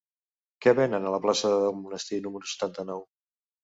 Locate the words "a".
1.05-1.13